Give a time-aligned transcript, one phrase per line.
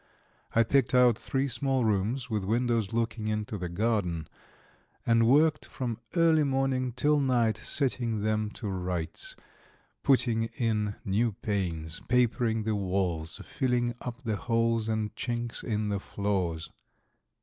[0.55, 4.27] I picked out three small rooms with windows looking into the garden,
[5.05, 9.35] and worked from early morning till night, setting them to rights,
[10.01, 15.99] putting in new panes, papering the walls, filling up the holes and chinks in the
[15.99, 16.71] floors.